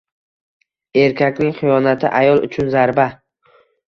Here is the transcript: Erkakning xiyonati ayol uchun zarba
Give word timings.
Erkakning 1.01 1.51
xiyonati 1.59 2.09
ayol 2.21 2.41
uchun 2.47 2.73
zarba 2.77 3.07